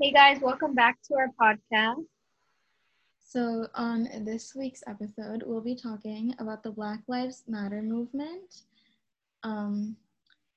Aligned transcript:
Hey 0.00 0.12
guys, 0.12 0.40
welcome 0.40 0.74
back 0.76 0.96
to 1.08 1.14
our 1.16 1.28
podcast. 1.42 2.04
So, 3.18 3.66
on 3.74 4.08
this 4.24 4.54
week's 4.54 4.84
episode, 4.86 5.42
we'll 5.44 5.60
be 5.60 5.74
talking 5.74 6.36
about 6.38 6.62
the 6.62 6.70
Black 6.70 7.00
Lives 7.08 7.42
Matter 7.48 7.82
movement. 7.82 8.62
Um, 9.42 9.96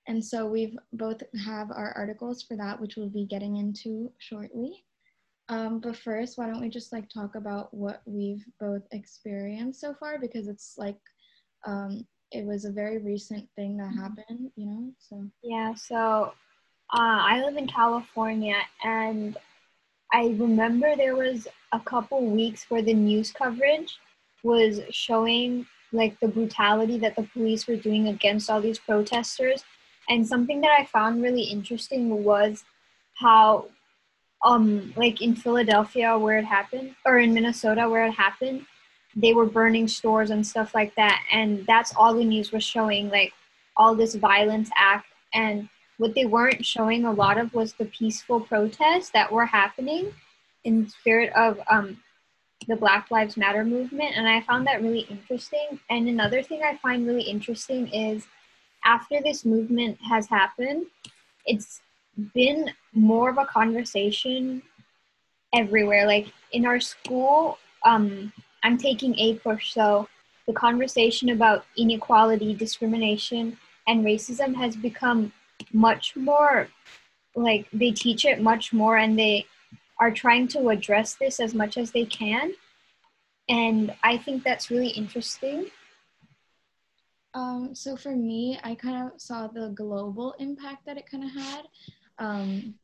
and 0.07 0.23
so 0.23 0.45
we've 0.45 0.77
both 0.93 1.23
have 1.43 1.71
our 1.71 1.91
articles 1.97 2.43
for 2.43 2.55
that, 2.57 2.79
which 2.79 2.97
we'll 2.97 3.09
be 3.09 3.25
getting 3.25 3.55
into 3.55 4.11
shortly. 4.19 4.85
Um, 5.49 5.79
but 5.79 5.95
first, 5.95 6.37
why 6.37 6.45
don't 6.45 6.61
we 6.61 6.69
just 6.69 6.93
like 6.93 7.09
talk 7.09 7.33
about 7.33 7.73
what 7.73 8.03
we've 8.05 8.45
both 8.59 8.83
experienced 8.91 9.81
so 9.81 9.95
far 9.95 10.19
because 10.19 10.47
it's 10.47 10.75
like 10.77 10.99
um, 11.65 12.05
it 12.31 12.45
was 12.45 12.65
a 12.65 12.71
very 12.71 12.99
recent 12.99 13.49
thing 13.55 13.77
that 13.77 13.91
happened, 13.95 14.51
you 14.55 14.67
know. 14.67 14.91
So 14.99 15.25
Yeah, 15.41 15.73
so 15.73 16.33
uh, 16.93 17.19
I 17.23 17.41
live 17.43 17.55
in 17.55 17.67
California 17.67 18.57
and 18.83 19.37
I 20.11 20.35
remember 20.37 20.95
there 20.95 21.15
was 21.15 21.47
a 21.71 21.79
couple 21.79 22.25
weeks 22.25 22.65
where 22.67 22.81
the 22.81 22.93
news 22.93 23.31
coverage 23.31 23.97
was 24.43 24.81
showing 24.89 25.65
like 25.93 26.19
the 26.19 26.27
brutality 26.27 26.97
that 26.99 27.15
the 27.15 27.23
police 27.33 27.67
were 27.67 27.77
doing 27.77 28.09
against 28.09 28.49
all 28.49 28.59
these 28.59 28.79
protesters. 28.79 29.63
And 30.09 30.27
something 30.27 30.59
that 30.61 30.71
I 30.77 30.85
found 30.85 31.23
really 31.23 31.43
interesting 31.43 32.23
was 32.23 32.63
how 33.13 33.67
um 34.43 34.91
like 34.97 35.21
in 35.21 35.35
Philadelphia 35.35 36.17
where 36.17 36.39
it 36.39 36.45
happened 36.45 36.95
or 37.05 37.19
in 37.19 37.33
Minnesota 37.33 37.87
where 37.87 38.05
it 38.05 38.11
happened, 38.11 38.65
they 39.15 39.33
were 39.33 39.45
burning 39.45 39.87
stores 39.87 40.29
and 40.31 40.45
stuff 40.45 40.75
like 40.75 40.93
that. 40.95 41.21
And 41.31 41.65
that's 41.67 41.93
all 41.95 42.13
the 42.13 42.25
news 42.25 42.51
was 42.51 42.63
showing, 42.63 43.09
like 43.09 43.31
all 43.77 43.95
this 43.95 44.15
violence 44.15 44.69
act 44.75 45.07
and 45.33 45.69
what 46.01 46.15
they 46.15 46.25
weren't 46.25 46.65
showing 46.65 47.05
a 47.05 47.11
lot 47.11 47.37
of 47.37 47.53
was 47.53 47.73
the 47.73 47.85
peaceful 47.85 48.39
protests 48.39 49.11
that 49.11 49.31
were 49.31 49.45
happening 49.45 50.11
in 50.63 50.89
spirit 50.89 51.31
of 51.33 51.59
um, 51.69 51.95
the 52.67 52.75
Black 52.75 53.11
Lives 53.11 53.37
Matter 53.37 53.63
movement. 53.63 54.17
And 54.17 54.27
I 54.27 54.41
found 54.41 54.65
that 54.65 54.81
really 54.81 55.01
interesting. 55.01 55.79
And 55.91 56.09
another 56.09 56.41
thing 56.41 56.63
I 56.63 56.75
find 56.77 57.05
really 57.05 57.21
interesting 57.21 57.87
is 57.89 58.25
after 58.83 59.21
this 59.21 59.45
movement 59.45 59.99
has 60.01 60.27
happened, 60.27 60.87
it's 61.45 61.81
been 62.33 62.71
more 62.93 63.29
of 63.29 63.37
a 63.37 63.45
conversation 63.45 64.63
everywhere. 65.53 66.07
Like 66.07 66.33
in 66.51 66.65
our 66.65 66.79
school, 66.79 67.59
um, 67.85 68.33
I'm 68.63 68.79
taking 68.79 69.13
APUSH, 69.13 69.71
so 69.71 70.09
the 70.47 70.53
conversation 70.53 71.29
about 71.29 71.65
inequality, 71.77 72.55
discrimination, 72.55 73.55
and 73.87 74.03
racism 74.03 74.55
has 74.55 74.75
become 74.75 75.31
much 75.73 76.15
more 76.15 76.67
like 77.35 77.67
they 77.71 77.91
teach 77.91 78.25
it 78.25 78.41
much 78.41 78.73
more 78.73 78.97
and 78.97 79.17
they 79.17 79.45
are 79.99 80.11
trying 80.11 80.47
to 80.47 80.69
address 80.69 81.15
this 81.15 81.39
as 81.39 81.53
much 81.53 81.77
as 81.77 81.91
they 81.91 82.05
can 82.05 82.53
and 83.49 83.93
i 84.03 84.17
think 84.17 84.43
that's 84.43 84.69
really 84.71 84.89
interesting 84.89 85.69
Um, 87.33 87.73
so 87.73 87.95
for 87.95 88.15
me, 88.15 88.59
I 88.63 88.75
kind 88.75 89.07
of 89.07 89.21
saw 89.21 89.47
the 89.47 89.69
global 89.69 90.35
impact 90.39 90.85
that 90.85 90.97
it 90.97 91.09
kind 91.09 91.23
of 91.23 91.31
had, 91.31 91.63
um, 92.19 92.75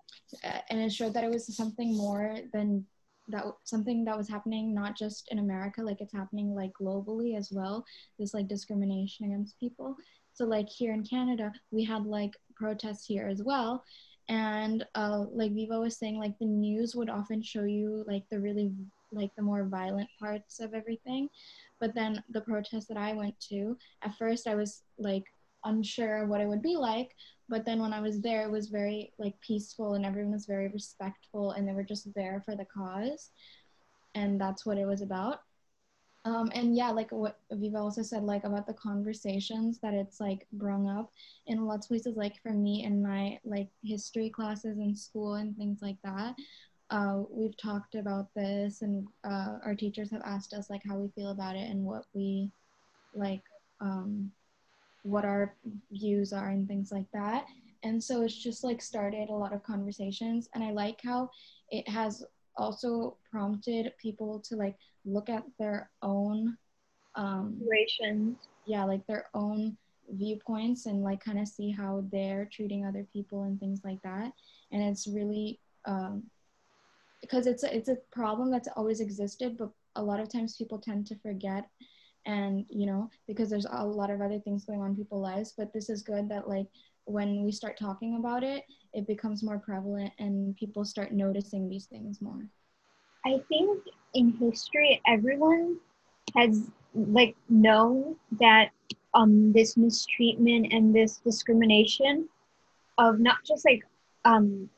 and 0.70 0.80
it 0.80 0.92
showed 0.92 1.14
that 1.14 1.24
it 1.24 1.30
was 1.30 1.54
something 1.56 1.96
more 1.96 2.38
than 2.54 2.86
that, 3.28 3.44
something 3.66 4.06
that 4.06 4.18
was 4.18 4.30
happening 4.30 4.74
not 4.74 4.98
just 4.98 5.28
in 5.32 5.40
America, 5.40 5.82
like 5.82 6.00
it's 6.00 6.14
happening 6.14 6.56
like 6.56 6.72
globally 6.80 7.38
as 7.38 7.52
well. 7.52 7.84
This 8.18 8.34
like 8.34 8.48
discrimination 8.48 9.26
against 9.26 9.60
people. 9.60 9.98
So 10.38 10.46
like 10.46 10.70
here 10.70 10.94
in 10.94 11.04
Canada, 11.04 11.52
we 11.72 11.84
had 11.84 12.06
like 12.06 12.36
protests 12.56 13.08
here 13.08 13.28
as 13.28 13.42
well, 13.42 13.84
and 14.30 14.86
uh, 14.94 15.26
like 15.32 15.52
Viva 15.52 15.80
was 15.80 15.98
saying, 15.98 16.20
like 16.20 16.38
the 16.38 16.46
news 16.46 16.96
would 16.96 17.10
often 17.10 17.42
show 17.42 17.64
you 17.64 18.04
like 18.08 18.24
the 18.30 18.40
really 18.40 18.72
like 19.12 19.32
the 19.36 19.42
more 19.42 19.64
violent 19.66 20.08
parts 20.20 20.60
of 20.60 20.76
everything. 20.76 21.28
But 21.80 21.96
then 21.96 22.24
the 22.30 22.42
protest 22.42 22.88
that 22.90 22.98
I 22.98 23.14
went 23.14 23.34
to, 23.50 23.76
at 24.04 24.16
first 24.20 24.46
I 24.48 24.54
was 24.54 24.84
like 25.00 25.24
unsure 25.66 26.28
what 26.28 26.42
it 26.42 26.48
would 26.48 26.62
be 26.62 26.78
like, 26.78 27.16
but 27.50 27.66
then 27.66 27.82
when 27.82 27.94
I 27.94 28.00
was 28.00 28.22
there, 28.22 28.44
it 28.44 28.52
was 28.52 28.68
very 28.68 29.14
like 29.18 29.34
peaceful 29.42 29.96
and 29.96 30.06
everyone 30.06 30.34
was 30.34 30.46
very 30.46 30.68
respectful 30.68 31.54
and 31.54 31.68
they 31.68 31.74
were 31.74 31.84
just 31.84 32.14
there 32.14 32.44
for 32.46 32.56
the 32.56 32.66
cause, 32.66 33.32
and 34.14 34.40
that's 34.40 34.68
what 34.68 34.78
it 34.78 34.86
was 34.86 35.02
about. 35.02 35.40
Um, 36.28 36.52
and 36.54 36.76
yeah, 36.76 36.90
like 36.90 37.14
what 37.14 37.40
Viva 37.52 37.78
also 37.78 38.02
said, 38.02 38.24
like 38.24 38.44
about 38.44 38.68
the 38.68 38.74
conversations 38.74 39.80
that 39.80 39.94
it's 39.94 40.20
like 40.20 40.46
brung 40.52 40.90
up 40.90 41.10
in 41.46 41.66
lots 41.66 41.86
of 41.86 41.90
places. 41.90 42.18
Like 42.18 42.42
for 42.44 42.52
me 42.52 42.84
in 42.84 43.02
my 43.02 43.40
like 43.46 43.70
history 43.82 44.30
classes 44.30 44.78
in 44.78 44.94
school 44.94 45.36
and 45.36 45.56
things 45.56 45.80
like 45.82 45.96
that, 46.04 46.36
uh, 46.90 47.22
we've 47.30 47.56
talked 47.56 47.96
about 47.96 48.28
this 48.36 48.82
and 48.82 49.08
uh, 49.24 49.60
our 49.64 49.74
teachers 49.74 50.12
have 50.12 50.22
asked 50.26 50.54
us 50.54 50.70
like 50.70 50.82
how 50.86 50.98
we 50.98 51.08
feel 51.16 51.32
about 51.32 51.56
it 51.56 51.70
and 51.70 51.82
what 51.86 52.04
we 52.14 52.52
like 53.14 53.44
um, 53.80 54.30
what 55.04 55.24
our 55.24 55.56
views 55.92 56.34
are 56.34 56.50
and 56.50 56.68
things 56.68 56.92
like 56.92 57.10
that 57.14 57.46
and 57.84 58.04
so 58.04 58.24
it's 58.24 58.36
just 58.36 58.64
like 58.66 58.82
started 58.82 59.30
a 59.30 59.34
lot 59.34 59.54
of 59.54 59.64
conversations 59.64 60.50
and 60.54 60.64
i 60.64 60.72
like 60.72 61.00
how 61.04 61.30
it 61.70 61.88
has 61.88 62.26
also 62.58 63.16
prompted 63.32 63.94
people 64.02 64.40
to 64.40 64.56
like 64.56 64.76
look 65.08 65.30
at 65.30 65.44
their 65.58 65.90
own 66.02 66.58
um, 67.16 67.60
situations. 67.60 68.38
Yeah 68.66 68.84
like 68.84 69.06
their 69.08 69.28
own 69.34 69.78
viewpoints 70.10 70.86
and 70.86 71.04
like 71.04 71.24
kind 71.24 71.40
of 71.40 71.48
see 71.48 71.72
how 71.72 72.04
they're 72.12 72.50
treating 72.52 72.86
other 72.86 73.06
people 73.12 73.44
and 73.44 73.60
things 73.60 73.82
like 73.84 74.02
that. 74.04 74.32
And 74.72 74.82
it's 74.84 75.08
really 75.08 75.60
um, 75.86 76.24
because 77.22 77.48
it's 77.48 77.64
a, 77.64 77.76
it's 77.76 77.90
a 77.90 77.98
problem 78.12 78.52
that's 78.52 78.68
always 78.76 79.00
existed 79.00 79.58
but 79.58 79.72
a 79.96 80.04
lot 80.04 80.20
of 80.20 80.32
times 80.32 80.56
people 80.56 80.78
tend 80.78 81.08
to 81.08 81.16
forget 81.16 81.66
and 82.26 82.66
you 82.70 82.86
know 82.86 83.10
because 83.26 83.50
there's 83.50 83.66
a 83.72 83.86
lot 83.86 84.12
of 84.12 84.22
other 84.22 84.40
things 84.40 84.66
going 84.66 84.82
on 84.82 84.92
in 84.92 84.96
people's 84.96 85.24
lives. 85.24 85.54
But 85.58 85.74
this 85.74 85.90
is 85.90 86.04
good 86.04 86.30
that 86.30 86.48
like 86.48 86.68
when 87.06 87.44
we 87.44 87.52
start 87.52 87.80
talking 87.80 88.18
about 88.18 88.44
it 88.44 88.66
it 88.94 89.08
becomes 89.08 89.44
more 89.44 89.58
prevalent 89.60 90.12
and 90.20 90.56
people 90.58 90.84
start 90.84 91.14
noticing 91.14 91.70
these 91.70 91.86
things 91.86 92.22
more 92.22 92.46
i 93.28 93.40
think 93.50 93.80
in 94.14 94.32
history 94.40 95.02
everyone 95.08 95.78
has 96.36 96.70
like 96.94 97.36
known 97.50 98.16
that 98.40 98.70
um 99.14 99.52
this 99.54 99.78
mistreatment 99.78 100.72
and 100.72 100.96
this 100.96 101.18
discrimination 101.18 102.28
of 102.98 103.20
not 103.20 103.38
just 103.46 103.66
like 103.66 103.84
um 104.26 104.70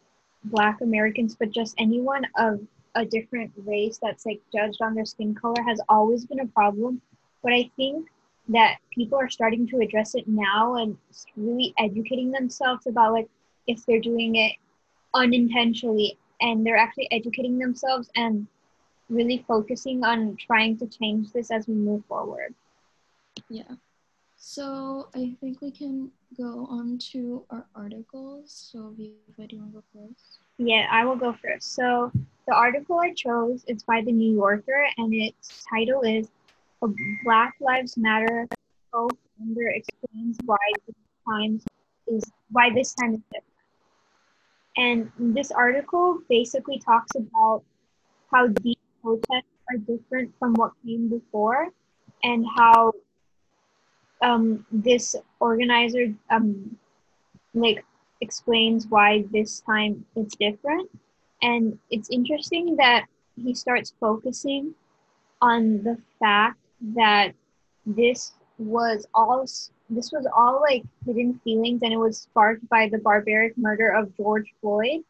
black 0.46 0.82
americans 0.82 1.36
but 1.40 1.50
just 1.52 1.76
anyone 1.78 2.26
of 2.38 2.60
a 2.96 3.06
different 3.06 3.52
race 3.66 4.00
that's 4.02 4.26
like 4.26 4.42
judged 4.54 4.82
on 4.82 4.94
their 4.94 5.06
skin 5.06 5.34
color 5.36 5.62
has 5.66 5.80
always 5.90 6.26
been 6.26 6.40
a 6.40 6.48
problem. 6.48 7.02
But 7.44 7.54
i 7.54 7.70
think 7.76 8.08
that 8.50 8.78
people 8.94 9.18
are 9.18 9.30
starting 9.30 9.68
to 9.68 9.78
address 9.78 10.16
it 10.16 10.28
now 10.28 10.76
and 10.76 10.98
really 11.38 11.74
educating 11.78 12.32
themselves 12.32 12.88
about 12.88 13.14
like 13.14 13.30
if 13.68 13.86
they're 13.86 14.00
doing 14.00 14.36
it 14.36 14.54
unintentionally 15.14 16.18
and 16.42 16.66
they're 16.66 16.78
actually 16.78 17.08
educating 17.12 17.58
themselves 17.60 18.10
and 18.16 18.48
really 19.10 19.44
focusing 19.48 20.04
on 20.04 20.36
trying 20.38 20.78
to 20.78 20.88
change 20.88 21.32
this 21.32 21.52
as 21.52 21.68
we 21.68 21.74
move 21.74 22.04
forward 22.06 22.54
yeah 23.50 23.76
so 24.38 25.08
i 25.16 25.36
think 25.40 25.62
we 25.62 25.72
can 25.72 26.12
go 26.38 26.66
on 26.70 26.98
to 26.98 27.44
our 27.52 27.66
articles 27.76 28.52
so 28.72 28.94
Viva, 28.98 29.22
do 29.26 29.36
you 29.36 29.38
want 29.38 29.52
to 29.52 29.58
go 29.58 29.68
first 29.78 30.18
Yeah, 30.58 30.88
I 30.92 31.06
will 31.06 31.16
go 31.16 31.34
first. 31.34 31.74
So 31.76 32.12
the 32.48 32.54
article 32.54 33.00
I 33.00 33.14
chose 33.14 33.64
is 33.68 33.84
by 33.84 34.02
the 34.02 34.12
New 34.12 34.34
Yorker, 34.34 34.88
and 34.98 35.14
its 35.14 35.64
title 35.70 36.02
is 36.02 36.30
"A 36.82 36.88
Black 37.24 37.56
Lives 37.60 37.98
Matter 37.98 38.48
co-founder 38.94 39.68
explains 39.70 40.38
why 40.46 40.58
this 40.88 40.96
time 41.28 41.62
is 42.08 42.24
why 42.52 42.70
this 42.74 42.94
time 42.94 43.14
is 43.16 43.22
different." 43.34 43.49
And 44.80 45.12
this 45.20 45.52
article 45.52 46.22
basically 46.30 46.80
talks 46.80 47.12
about 47.16 47.64
how 48.32 48.48
these 48.64 48.78
protests 49.04 49.52
are 49.70 49.78
different 49.78 50.32
from 50.40 50.54
what 50.54 50.72
came 50.86 51.10
before, 51.10 51.68
and 52.24 52.46
how 52.56 52.94
um, 54.22 54.66
this 54.72 55.18
organizer 55.42 56.14
um, 56.30 56.78
like 57.54 57.84
explains 58.22 58.88
why 58.88 59.26
this 59.34 59.60
time 59.60 60.06
it's 60.16 60.38
different. 60.38 60.90
And 61.42 61.78
it's 61.92 62.10
interesting 62.10 62.78
that 62.78 63.06
he 63.36 63.54
starts 63.54 63.94
focusing 64.00 64.74
on 65.42 65.84
the 65.84 65.98
fact 66.22 66.60
that 66.96 67.34
this 67.86 68.32
was 68.58 69.06
all 69.14 69.46
this 69.90 70.12
was 70.12 70.28
all 70.36 70.62
like 70.62 70.84
hidden 71.06 71.40
feelings 71.44 71.82
and 71.84 71.92
it 71.92 71.98
was 71.98 72.20
sparked 72.20 72.68
by 72.70 72.88
the 72.90 73.00
barbaric 73.00 73.58
murder 73.58 73.90
of 73.90 74.16
George 74.16 74.54
Floyd. 74.62 75.02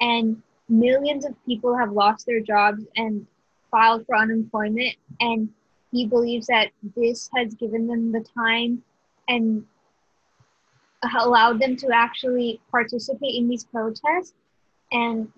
And 0.00 0.42
millions 0.68 1.24
of 1.24 1.34
people 1.44 1.76
have 1.76 1.92
lost 1.92 2.26
their 2.26 2.40
jobs 2.40 2.84
and 2.96 3.26
filed 3.70 4.06
for 4.06 4.16
unemployment 4.16 4.94
and 5.20 5.48
he 5.92 6.06
believes 6.06 6.46
that 6.46 6.70
this 6.96 7.30
has 7.36 7.54
given 7.54 7.86
them 7.86 8.10
the 8.10 8.24
time 8.36 8.82
and 9.28 9.64
allowed 11.20 11.60
them 11.60 11.76
to 11.76 11.88
actually 11.94 12.60
participate 12.70 13.34
in 13.34 13.48
these 13.48 13.64
protests. 13.64 14.34
And 14.90 15.28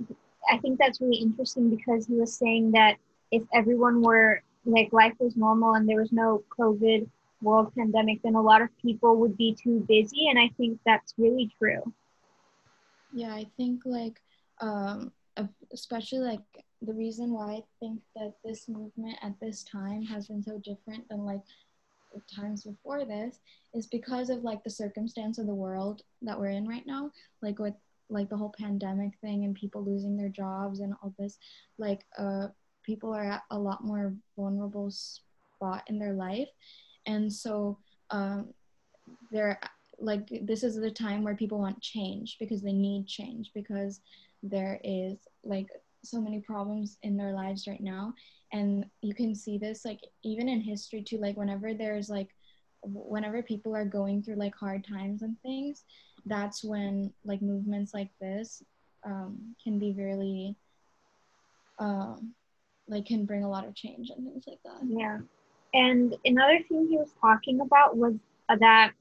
I 0.51 0.59
think 0.59 0.79
that's 0.79 1.01
really 1.01 1.17
interesting 1.17 1.71
because 1.71 2.07
he 2.07 2.15
was 2.15 2.35
saying 2.35 2.71
that 2.73 2.97
if 3.33 3.43
everyone 3.53 4.01
were 4.01 4.43
like 4.65 4.93
life 4.93 5.15
was 5.19 5.37
normal 5.37 5.75
and 5.75 5.89
there 5.89 6.01
was 6.01 6.13
no 6.13 6.43
COVID 6.59 7.09
world 7.43 7.73
pandemic, 7.77 8.23
then 8.23 8.35
a 8.35 8.43
lot 8.43 8.63
of 8.63 8.69
people 8.81 9.17
would 9.17 9.37
be 9.37 9.55
too 9.55 9.85
busy. 9.89 10.29
And 10.29 10.39
I 10.39 10.51
think 10.57 10.79
that's 10.85 11.15
really 11.19 11.53
true. 11.59 11.93
Yeah, 13.13 13.33
I 13.35 13.47
think 13.57 13.83
like, 13.85 14.21
um, 14.61 15.13
especially 15.73 16.21
like 16.21 16.41
the 16.83 16.95
reason 16.95 17.33
why 17.33 17.53
I 17.53 17.63
think 17.81 18.01
that 18.15 18.35
this 18.45 18.69
movement 18.69 19.17
at 19.23 19.39
this 19.41 19.65
time 19.65 20.03
has 20.03 20.29
been 20.29 20.43
so 20.43 20.59
different 20.59 21.09
than 21.09 21.25
like 21.25 21.43
times 22.35 22.65
before 22.65 23.05
this 23.05 23.39
is 23.75 23.87
because 23.87 24.31
of 24.31 24.43
like 24.43 24.63
the 24.65 24.71
circumstance 24.71 25.39
of 25.39 25.47
the 25.47 25.55
world 25.55 26.03
that 26.23 26.39
we're 26.39 26.49
in 26.49 26.67
right 26.67 26.87
now, 26.87 27.11
like 27.43 27.59
with 27.59 27.75
like 28.09 28.29
the 28.29 28.37
whole 28.37 28.55
pandemic 28.59 29.13
thing 29.21 29.45
and 29.45 29.55
people 29.55 29.85
losing 29.85 30.17
their 30.17 30.29
jobs 30.29 30.81
and 30.81 30.95
all 31.03 31.13
this, 31.19 31.39
like 31.79 32.05
uh, 32.19 32.47
people 32.85 33.13
are 33.13 33.25
at 33.25 33.43
a 33.51 33.59
lot 33.59 33.85
more 33.85 34.15
vulnerable 34.37 34.91
spot 34.91 35.83
in 35.89 35.99
their 35.99 36.13
life, 36.13 36.49
and 37.07 37.33
so 37.33 37.79
um, 38.11 38.53
they're 39.31 39.59
like 39.99 40.29
this 40.43 40.63
is 40.63 40.77
the 40.77 40.91
time 40.91 41.23
where 41.23 41.35
people 41.35 41.59
want 41.59 41.81
change 41.81 42.37
because 42.39 42.63
they 42.63 42.73
need 42.73 43.07
change 43.07 43.51
because 43.55 44.01
there 44.43 44.79
is 44.85 45.17
like 45.43 45.69
so 46.05 46.21
many 46.21 46.41
problems 46.41 46.99
in 47.03 47.17
their 47.17 47.33
lives 47.33 47.67
right 47.67 47.81
now. 47.81 48.13
And 48.53 48.87
you 49.03 49.15
can 49.15 49.35
see 49.35 49.59
this 49.59 49.85
like 49.85 50.01
even 50.23 50.49
in 50.49 50.61
history 50.61 51.03
too 51.03 51.19
like 51.19 51.37
whenever 51.37 51.75
there's 51.75 52.09
like 52.09 52.29
whenever 52.83 53.43
people 53.43 53.75
are 53.75 53.85
going 53.85 54.23
through 54.23 54.37
like 54.37 54.55
hard 54.55 54.87
times 54.87 55.23
and 55.23 55.37
things 55.43 55.83
that's 56.27 56.63
when 56.63 57.13
like 57.25 57.43
movements 57.43 57.93
like 57.93 58.11
this 58.21 58.63
um, 59.05 59.57
can 59.63 59.79
be 59.79 59.93
really 59.93 60.55
um, 61.79 62.33
like 62.87 63.07
can 63.07 63.25
bring 63.25 63.43
a 63.43 63.49
lot 63.49 63.67
of 63.67 63.75
change 63.75 64.11
and 64.11 64.25
things 64.25 64.45
like 64.47 64.61
that. 64.65 64.81
Yeah 64.87 65.19
and 65.77 66.17
another 66.25 66.59
thing 66.69 66.89
he 66.89 66.97
was 66.97 67.13
talking 67.21 67.61
about 67.61 67.99
was 67.99 68.15
that 68.49 68.93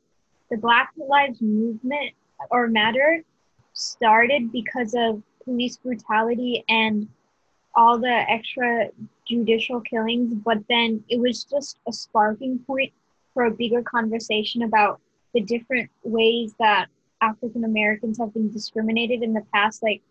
the 0.51 0.57
black 0.57 0.91
lives 0.97 1.41
movement 1.41 2.11
or 2.51 2.67
matter 2.67 3.23
started 3.71 4.51
because 4.51 4.93
of 4.93 5.23
police 5.45 5.77
brutality 5.77 6.65
and 6.67 7.07
all 7.75 7.97
the 7.97 8.25
extra 8.29 8.89
judicial 9.25 9.79
killings, 9.79 10.33
but 10.33 10.57
then 10.67 11.01
it 11.09 11.17
was 11.17 11.45
just 11.45 11.77
a 11.87 11.93
sparking 11.93 12.59
point 12.59 12.91
for 13.33 13.45
a 13.45 13.51
bigger 13.51 13.81
conversation 13.81 14.63
about 14.63 14.99
the 15.33 15.39
different 15.39 15.89
ways 16.03 16.55
that 16.59 16.87
African 17.21 17.63
Americans 17.63 18.17
have 18.17 18.33
been 18.33 18.51
discriminated 18.51 19.23
in 19.23 19.31
the 19.31 19.45
past. 19.53 19.81
Like, 19.81 20.01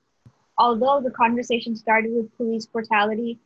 although 0.56 1.02
the 1.02 1.10
conversation 1.10 1.76
started 1.76 2.10
with 2.14 2.34
police 2.38 2.64
brutality, 2.64 3.38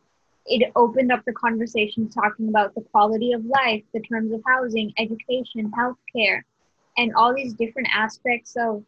it 0.49 0.73
opened 0.77 1.13
up 1.13 1.25
the 1.25 1.33
conversations 1.33 2.15
talking 2.15 2.49
about 2.49 2.75
the 2.75 2.81
quality 2.81 3.33
of 3.33 3.45
life, 3.45 3.83
the 3.93 4.01
terms 4.01 4.33
of 4.33 4.43
housing, 4.47 4.93
education, 4.99 5.71
healthcare, 5.79 6.43
and 6.97 7.15
all 7.15 7.35
these 7.35 7.55
different 7.55 7.89
aspects 7.95 8.57
of 8.59 8.83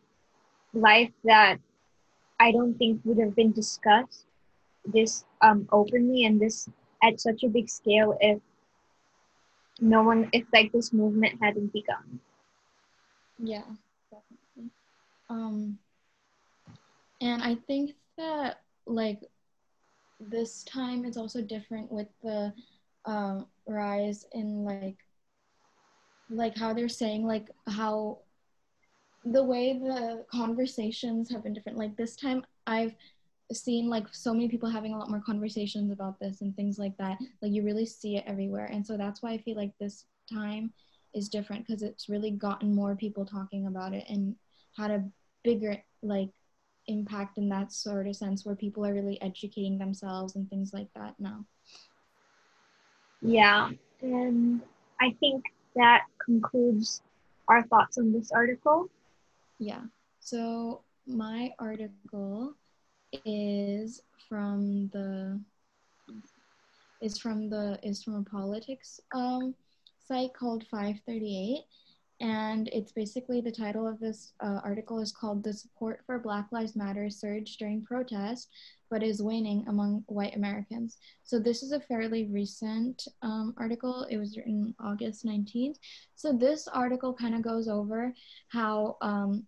life 0.73 1.11
that 1.25 1.59
I 2.39 2.53
don't 2.53 2.75
think 2.75 3.01
would 3.05 3.19
have 3.19 3.37
been 3.37 3.53
discussed 3.53 4.27
this 4.85 5.25
um, 5.43 5.69
openly 5.73 6.25
and 6.25 6.41
this 6.41 6.69
at 7.03 7.21
such 7.21 7.43
a 7.43 7.49
big 7.49 7.69
scale 7.69 8.17
if 8.21 8.39
no 9.81 10.03
one 10.03 10.29
if 10.33 10.45
like 10.53 10.73
this 10.73 10.93
movement 10.93 11.39
hadn't 11.41 11.73
begun. 11.73 12.21
Yeah 13.39 13.63
definitely. 14.11 14.71
Um 15.29 15.79
and 17.21 17.43
i 17.43 17.55
think 17.67 17.93
that 18.17 18.61
like 18.87 19.21
this 20.29 20.63
time 20.65 21.05
is 21.05 21.17
also 21.17 21.41
different 21.41 21.91
with 21.91 22.09
the 22.23 22.53
um 23.07 23.47
rise 23.67 24.27
in 24.33 24.65
like 24.65 24.99
like 26.29 26.57
how 26.57 26.73
they're 26.73 26.89
saying 26.89 27.27
like 27.27 27.49
how 27.67 28.19
the 29.25 29.43
way 29.43 29.79
the 29.79 30.25
conversations 30.31 31.31
have 31.31 31.43
been 31.43 31.53
different. 31.53 31.79
Like 31.79 31.97
this 31.97 32.17
time 32.17 32.45
i've 32.67 32.95
seen 33.53 33.89
like 33.89 34.07
so 34.13 34.33
many 34.33 34.49
people 34.49 34.69
having 34.69 34.93
a 34.95 34.99
lot 34.99 35.11
more 35.11 35.23
conversations 35.27 35.91
about 35.91 36.21
this 36.21 36.41
and 36.41 36.55
things 36.55 36.79
like 36.79 36.97
that. 36.99 37.19
Like 37.43 37.53
you 37.53 37.65
really 37.65 37.87
see 37.87 38.17
it 38.17 38.25
everywhere. 38.27 38.67
And 38.67 38.87
so 38.87 38.97
that's 38.97 39.23
why 39.23 39.33
i 39.33 39.39
feel 39.39 39.57
like 39.57 39.73
this 39.79 40.05
time 40.33 40.73
is 41.15 41.29
different 41.29 41.67
because 41.67 41.83
it's 41.83 42.09
really 42.09 42.31
gotten 42.31 42.73
more 42.75 42.95
people 42.95 43.27
talking 43.27 43.67
about 43.67 43.93
it 43.93 44.05
and 44.09 44.37
had 44.77 44.93
a 44.93 45.05
bigger 45.43 45.77
like 46.03 46.31
impact 46.91 47.39
in 47.39 47.49
that 47.49 47.73
sort 47.73 48.07
of 48.07 48.17
sense 48.17 48.45
where 48.45 48.57
people 48.57 48.85
are 48.85 48.95
really 48.95 49.21
educating 49.23 49.79
themselves 49.79 50.37
and 50.37 50.49
things 50.51 50.73
like 50.75 50.89
that 50.95 51.15
now? 51.19 51.45
Yeah 53.23 53.71
and 54.03 54.63
i 55.01 55.15
think 55.21 55.45
that 55.77 56.05
concludes 56.25 57.03
our 57.49 57.63
thoughts 57.65 57.99
on 57.99 58.13
this 58.13 58.33
article. 58.33 58.89
Yeah 59.59 59.83
so 60.21 60.83
my 61.07 61.53
article 61.59 62.55
is 63.25 64.03
from 64.29 64.89
the 64.93 65.41
is 67.01 67.19
from 67.19 67.49
the 67.49 67.79
is 67.83 68.03
from 68.03 68.15
a 68.17 68.23
politics 68.23 69.01
um, 69.15 69.55
site 70.07 70.33
called 70.35 70.65
538 70.71 71.65
and 72.21 72.69
it's 72.73 72.93
basically 72.93 73.41
the 73.41 73.51
title 73.51 73.87
of 73.87 73.99
this 73.99 74.33
uh, 74.41 74.61
article 74.63 75.01
is 75.01 75.13
called 75.13 75.43
the 75.43 75.53
support 75.53 76.01
for 76.07 76.19
black 76.19 76.47
lives 76.53 76.77
matter 76.77 77.09
surge 77.09 77.57
during 77.57 77.83
protest 77.83 78.49
but 78.91 79.03
is 79.03 79.23
waning 79.23 79.65
among 79.69 80.05
white 80.07 80.37
americans 80.37 80.99
so 81.25 81.39
this 81.39 81.63
is 81.63 81.73
a 81.73 81.81
fairly 81.81 82.27
recent 82.27 83.09
um, 83.23 83.55
article 83.57 84.07
it 84.11 84.19
was 84.19 84.37
written 84.37 84.75
august 84.81 85.25
19th 85.25 85.77
so 86.15 86.33
this 86.33 86.69
article 86.69 87.15
kind 87.15 87.35
of 87.35 87.43
goes 87.43 87.69
over 87.69 88.13
how 88.49 88.97
um, 89.01 89.45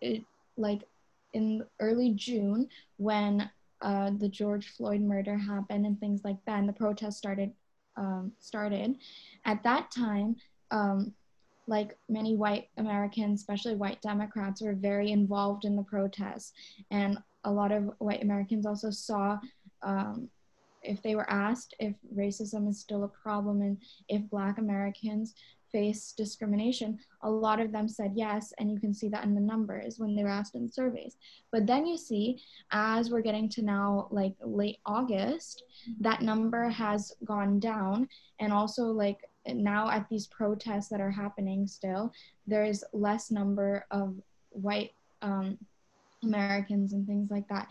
it 0.00 0.22
like 0.56 0.82
in 1.32 1.64
early 1.80 2.12
June 2.14 2.68
when 2.96 3.48
uh, 3.80 4.10
the 4.18 4.28
George 4.28 4.68
Floyd 4.68 5.00
murder 5.00 5.36
happened 5.36 5.86
and 5.86 5.98
things 6.00 6.22
like 6.24 6.38
that, 6.46 6.58
and 6.58 6.68
the 6.68 6.72
protests 6.72 7.16
started 7.16 7.52
um, 7.96 8.32
started. 8.38 8.96
At 9.44 9.62
that 9.64 9.90
time, 9.90 10.36
um, 10.70 11.12
like 11.68 11.96
many 12.08 12.34
white 12.34 12.68
Americans, 12.78 13.40
especially 13.40 13.76
white 13.76 14.00
Democrats, 14.02 14.62
were 14.62 14.74
very 14.74 15.12
involved 15.12 15.64
in 15.64 15.76
the 15.76 15.82
protests, 15.82 16.52
and 16.90 17.18
a 17.44 17.52
lot 17.52 17.70
of 17.70 17.90
white 17.98 18.22
Americans 18.22 18.66
also 18.66 18.90
saw. 18.90 19.38
Um, 19.82 20.28
if 20.82 21.02
they 21.02 21.16
were 21.16 21.28
asked 21.28 21.74
if 21.80 21.94
racism 22.16 22.68
is 22.68 22.80
still 22.80 23.02
a 23.04 23.08
problem 23.08 23.62
and 23.62 23.76
if 24.08 24.22
Black 24.30 24.58
Americans 24.58 25.34
face 25.70 26.14
discrimination, 26.16 26.98
a 27.22 27.30
lot 27.30 27.60
of 27.60 27.72
them 27.72 27.88
said 27.88 28.12
yes, 28.14 28.52
and 28.58 28.70
you 28.70 28.80
can 28.80 28.94
see 28.94 29.08
that 29.08 29.24
in 29.24 29.34
the 29.34 29.40
numbers 29.40 29.98
when 29.98 30.14
they 30.14 30.22
were 30.22 30.28
asked 30.28 30.54
in 30.54 30.70
surveys. 30.70 31.16
But 31.52 31.66
then 31.66 31.86
you 31.86 31.98
see, 31.98 32.40
as 32.70 33.10
we're 33.10 33.22
getting 33.22 33.48
to 33.50 33.62
now, 33.62 34.08
like 34.10 34.34
late 34.40 34.78
August, 34.86 35.64
that 36.00 36.22
number 36.22 36.68
has 36.68 37.12
gone 37.24 37.60
down, 37.60 38.08
and 38.40 38.52
also 38.52 38.84
like 38.84 39.18
now 39.56 39.90
at 39.90 40.08
these 40.08 40.26
protests 40.26 40.88
that 40.88 41.00
are 41.00 41.10
happening 41.10 41.66
still, 41.66 42.12
there 42.46 42.64
is 42.64 42.84
less 42.92 43.30
number 43.30 43.86
of 43.90 44.14
white 44.50 44.92
um, 45.22 45.58
Americans 46.22 46.92
and 46.92 47.06
things 47.06 47.30
like 47.30 47.48
that. 47.48 47.68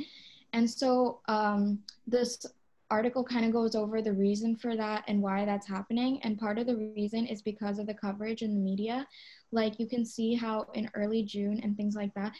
And 0.54 0.70
so 0.70 1.20
um, 1.28 1.80
this 2.08 2.46
article 2.90 3.24
kind 3.24 3.46
of 3.46 3.52
goes 3.52 3.76
over 3.76 4.02
the 4.02 4.14
reason 4.14 4.56
for 4.56 4.76
that 4.76 5.04
and 5.08 5.22
why 5.22 5.46
that's 5.46 5.68
happening. 5.68 6.20
And 6.24 6.40
part 6.40 6.58
of 6.58 6.68
the 6.68 6.92
reason 6.96 7.26
is 7.26 7.42
because 7.42 7.80
of 7.80 7.88
the 7.88 7.94
coverage 7.94 8.42
in 8.42 8.54
the 8.54 8.60
media. 8.60 9.06
Like 9.52 9.80
you 9.80 9.88
can 9.88 10.06
see 10.06 10.36
how 10.36 10.68
in 10.74 10.90
early 10.94 11.24
June 11.24 11.60
and 11.64 11.76
things 11.76 11.96
like 11.96 12.14
that, 12.14 12.34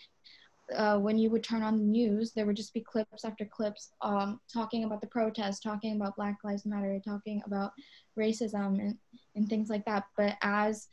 uh, 0.76 1.00
when 1.00 1.18
you 1.18 1.30
would 1.30 1.44
turn 1.44 1.64
on 1.64 1.78
the 1.78 1.84
news, 1.84 2.32
there 2.32 2.46
would 2.46 2.56
just 2.56 2.74
be 2.74 2.82
clips 2.82 3.24
after 3.24 3.46
clips 3.46 3.92
um, 4.02 4.40
talking 4.52 4.84
about 4.84 5.00
the 5.00 5.08
protests, 5.08 5.60
talking 5.60 5.96
about 5.96 6.16
Black 6.18 6.38
Lives 6.44 6.66
Matter, 6.66 7.00
talking 7.04 7.42
about 7.46 7.72
racism 8.18 8.80
and, 8.80 8.98
and 9.38 9.48
things 9.48 9.70
like 9.70 9.86
that. 9.86 10.04
But 10.18 10.36
as 10.42 10.88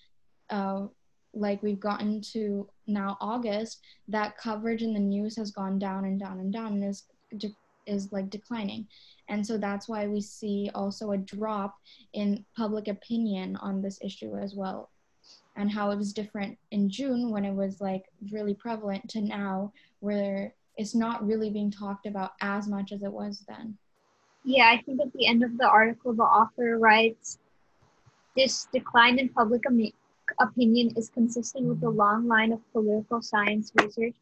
uh, 0.50 0.86
like 1.32 1.62
we've 1.62 1.80
gotten 1.80 2.20
to 2.32 2.68
now 2.86 3.16
August, 3.20 3.80
that 4.08 4.38
coverage 4.38 4.82
in 4.82 4.94
the 4.94 5.00
news 5.00 5.36
has 5.36 5.50
gone 5.50 5.78
down 5.78 6.04
and 6.04 6.20
down 6.20 6.38
and 6.38 6.52
down 6.52 6.74
and 6.74 6.84
is 6.84 7.04
is 7.86 8.12
like 8.12 8.30
declining. 8.30 8.86
And 9.28 9.46
so 9.46 9.58
that's 9.58 9.88
why 9.88 10.06
we 10.06 10.20
see 10.20 10.70
also 10.74 11.12
a 11.12 11.18
drop 11.18 11.74
in 12.12 12.44
public 12.56 12.88
opinion 12.88 13.56
on 13.56 13.82
this 13.82 13.98
issue 14.02 14.36
as 14.36 14.54
well. 14.54 14.90
And 15.56 15.70
how 15.70 15.90
it 15.90 15.96
was 15.96 16.12
different 16.12 16.58
in 16.70 16.88
June 16.88 17.30
when 17.30 17.44
it 17.44 17.54
was 17.54 17.80
like 17.80 18.04
really 18.32 18.54
prevalent 18.54 19.08
to 19.10 19.20
now 19.20 19.72
where 20.00 20.54
it's 20.76 20.94
not 20.94 21.26
really 21.26 21.50
being 21.50 21.70
talked 21.70 22.06
about 22.06 22.32
as 22.40 22.68
much 22.68 22.90
as 22.92 23.02
it 23.02 23.12
was 23.12 23.44
then. 23.46 23.76
Yeah, 24.44 24.66
I 24.66 24.82
think 24.82 25.00
at 25.00 25.12
the 25.12 25.26
end 25.26 25.42
of 25.42 25.56
the 25.56 25.66
article, 25.66 26.12
the 26.12 26.22
author 26.22 26.78
writes 26.78 27.38
this 28.36 28.66
decline 28.72 29.18
in 29.18 29.28
public 29.28 29.62
opinion 30.40 30.92
is 30.96 31.10
consistent 31.10 31.66
with 31.66 31.80
the 31.80 31.90
long 31.90 32.26
line 32.26 32.52
of 32.52 32.72
political 32.72 33.22
science 33.22 33.72
research 33.80 34.14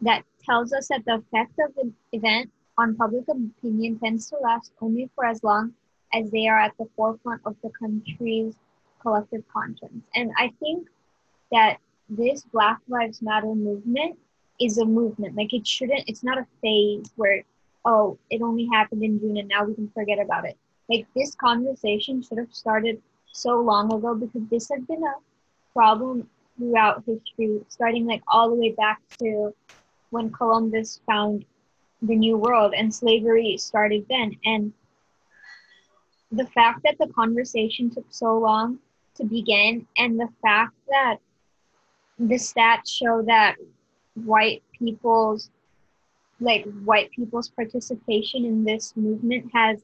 that 0.00 0.24
tells 0.44 0.72
us 0.72 0.88
that 0.88 1.04
the 1.04 1.16
effect 1.16 1.52
of 1.58 1.76
an 1.76 1.94
event 2.12 2.50
on 2.78 2.96
public 2.96 3.24
opinion 3.28 3.98
tends 3.98 4.30
to 4.30 4.36
last 4.42 4.72
only 4.80 5.10
for 5.14 5.26
as 5.26 5.42
long 5.44 5.72
as 6.12 6.30
they 6.30 6.48
are 6.48 6.58
at 6.58 6.72
the 6.78 6.88
forefront 6.96 7.40
of 7.44 7.54
the 7.62 7.70
country's 7.78 8.54
collective 9.00 9.44
conscience. 9.52 10.04
And 10.14 10.30
I 10.36 10.52
think 10.60 10.88
that 11.52 11.76
this 12.08 12.42
Black 12.52 12.78
Lives 12.88 13.22
Matter 13.22 13.54
movement 13.54 14.18
is 14.60 14.78
a 14.78 14.84
movement. 14.84 15.36
Like 15.36 15.52
it 15.52 15.66
shouldn't, 15.66 16.04
it's 16.08 16.24
not 16.24 16.38
a 16.38 16.46
phase 16.62 17.10
where, 17.16 17.44
oh, 17.84 18.18
it 18.30 18.42
only 18.42 18.68
happened 18.72 19.02
in 19.02 19.20
June 19.20 19.36
and 19.36 19.48
now 19.48 19.64
we 19.64 19.74
can 19.74 19.90
forget 19.94 20.18
about 20.18 20.46
it. 20.46 20.56
Like 20.88 21.06
this 21.14 21.34
conversation 21.34 22.22
should 22.22 22.38
have 22.38 22.52
started 22.52 23.00
so 23.32 23.60
long 23.60 23.92
ago 23.92 24.14
because 24.14 24.48
this 24.50 24.68
has 24.70 24.82
been 24.84 25.02
a 25.02 25.14
problem 25.72 26.28
throughout 26.56 27.04
history, 27.06 27.60
starting 27.68 28.06
like 28.06 28.22
all 28.28 28.50
the 28.50 28.56
way 28.56 28.72
back 28.72 29.00
to 29.18 29.54
when 30.10 30.30
Columbus 30.30 31.00
found 31.06 31.44
the 32.02 32.16
New 32.16 32.36
World 32.36 32.74
and 32.76 32.94
slavery 32.94 33.56
started 33.56 34.06
then. 34.08 34.36
And 34.44 34.72
the 36.32 36.46
fact 36.46 36.82
that 36.84 36.96
the 36.98 37.08
conversation 37.08 37.90
took 37.90 38.06
so 38.10 38.38
long 38.38 38.78
to 39.16 39.24
begin 39.24 39.86
and 39.96 40.18
the 40.18 40.28
fact 40.42 40.74
that 40.88 41.16
the 42.18 42.36
stats 42.36 42.90
show 42.90 43.22
that 43.22 43.56
white 44.14 44.62
people's 44.78 45.50
like 46.40 46.64
white 46.84 47.10
people's 47.10 47.48
participation 47.50 48.44
in 48.44 48.64
this 48.64 48.94
movement 48.96 49.50
has 49.52 49.82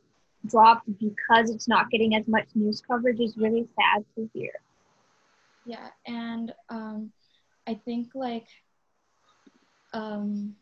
dropped 0.49 0.87
because 0.99 1.51
it's 1.51 1.69
not 1.69 1.91
getting 1.91 2.15
as 2.15 2.27
much 2.29 2.49
news 2.55 2.81
coverage 2.81 3.21
is 3.21 3.37
really 3.37 3.67
sad 3.77 4.05
to 4.15 4.29
hear. 4.33 4.53
Yeah, 5.65 5.89
and 6.07 6.53
um, 6.69 7.11
I 7.67 7.75
think 7.75 8.09
like 8.15 8.47
um, 9.93 10.55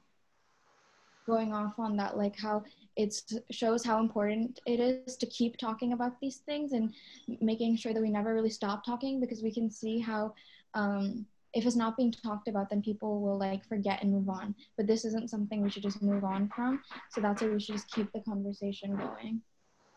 going 1.26 1.52
off 1.52 1.78
on 1.78 1.96
that, 1.96 2.16
like 2.16 2.38
how 2.38 2.64
it 2.96 3.14
shows 3.50 3.84
how 3.84 3.98
important 3.98 4.60
it 4.66 4.80
is 4.80 5.16
to 5.16 5.26
keep 5.26 5.56
talking 5.56 5.92
about 5.92 6.20
these 6.20 6.38
things 6.38 6.72
and 6.72 6.94
making 7.40 7.76
sure 7.76 7.92
that 7.92 8.00
we 8.00 8.10
never 8.10 8.34
really 8.34 8.50
stop 8.50 8.84
talking 8.84 9.20
because 9.20 9.42
we 9.42 9.52
can 9.52 9.70
see 9.70 9.98
how 9.98 10.32
um, 10.74 11.26
if 11.52 11.66
it's 11.66 11.76
not 11.76 11.96
being 11.96 12.12
talked 12.12 12.48
about 12.48 12.68
then 12.70 12.82
people 12.82 13.20
will 13.20 13.38
like 13.38 13.64
forget 13.66 14.02
and 14.02 14.12
move 14.12 14.28
on. 14.28 14.54
But 14.76 14.86
this 14.86 15.04
isn't 15.04 15.30
something 15.30 15.60
we 15.60 15.70
should 15.70 15.82
just 15.82 16.02
move 16.02 16.24
on 16.24 16.50
from. 16.54 16.82
So 17.10 17.20
that's 17.20 17.42
why 17.42 17.48
we 17.48 17.60
should 17.60 17.74
just 17.74 17.90
keep 17.90 18.10
the 18.12 18.20
conversation 18.20 18.96
going 18.96 19.42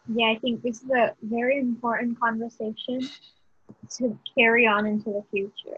yeah 0.07 0.27
i 0.27 0.37
think 0.39 0.61
this 0.61 0.81
is 0.81 0.89
a 0.89 1.13
very 1.21 1.59
important 1.59 2.19
conversation 2.19 3.09
to 3.89 4.17
carry 4.37 4.65
on 4.65 4.85
into 4.85 5.09
the 5.11 5.23
future 5.31 5.77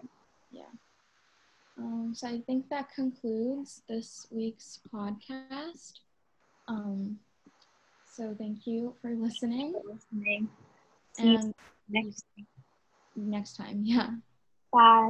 yeah 0.51 0.61
um, 1.77 2.11
so 2.13 2.27
i 2.27 2.39
think 2.45 2.69
that 2.69 2.87
concludes 2.93 3.81
this 3.87 4.27
week's 4.31 4.79
podcast 4.93 5.99
um, 6.67 7.17
so 8.19 8.35
thank 8.37 8.67
you 8.67 8.95
for 9.01 9.11
listening. 9.15 9.71
For 9.71 9.93
listening. 9.93 10.49
See 11.13 11.35
and 11.35 11.53
next 11.87 12.25
time. 12.35 12.47
next 13.15 13.55
time. 13.55 13.81
Yeah. 13.83 14.09
Bye. 14.73 14.97